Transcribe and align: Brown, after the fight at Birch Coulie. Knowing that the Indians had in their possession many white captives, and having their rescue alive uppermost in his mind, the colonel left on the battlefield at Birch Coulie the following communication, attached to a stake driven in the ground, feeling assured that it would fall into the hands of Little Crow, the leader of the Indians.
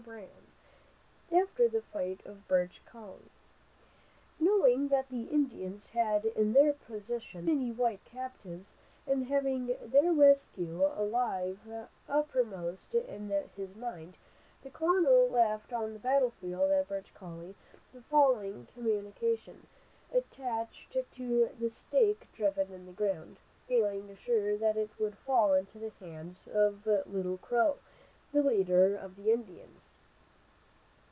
Brown, 0.03 0.47
after 1.31 1.67
the 1.69 1.83
fight 1.83 2.21
at 2.25 2.47
Birch 2.47 2.81
Coulie. 2.87 3.29
Knowing 4.39 4.87
that 4.87 5.09
the 5.09 5.25
Indians 5.25 5.89
had 5.89 6.25
in 6.25 6.53
their 6.53 6.73
possession 6.73 7.45
many 7.45 7.71
white 7.71 8.03
captives, 8.03 8.73
and 9.05 9.25
having 9.27 9.77
their 9.79 10.11
rescue 10.11 10.83
alive 10.83 11.59
uppermost 12.09 12.95
in 12.95 13.29
his 13.55 13.75
mind, 13.75 14.17
the 14.63 14.71
colonel 14.71 15.29
left 15.29 15.71
on 15.71 15.93
the 15.93 15.99
battlefield 15.99 16.71
at 16.71 16.89
Birch 16.89 17.13
Coulie 17.13 17.53
the 17.93 18.01
following 18.01 18.65
communication, 18.73 19.67
attached 20.11 20.97
to 21.11 21.49
a 21.63 21.69
stake 21.69 22.27
driven 22.33 22.73
in 22.73 22.87
the 22.87 22.91
ground, 22.91 23.37
feeling 23.67 24.09
assured 24.09 24.61
that 24.61 24.77
it 24.77 24.89
would 24.97 25.15
fall 25.15 25.53
into 25.53 25.77
the 25.77 25.91
hands 25.99 26.47
of 26.47 26.87
Little 26.87 27.37
Crow, 27.37 27.75
the 28.33 28.41
leader 28.41 28.95
of 28.95 29.17
the 29.17 29.29
Indians. 29.29 29.95